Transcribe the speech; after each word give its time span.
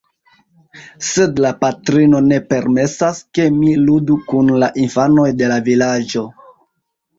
Sed 1.07 1.41
la 1.45 1.51
patrino 1.59 2.21
ne 2.31 2.39
permesas, 2.55 3.21
ke 3.39 3.47
mi 3.59 3.75
ludu 3.91 4.19
kun 4.33 4.51
la 4.65 4.73
infanoj 4.87 5.29
de 5.45 5.53
la 5.55 5.63
vilaĝo. 5.71 6.27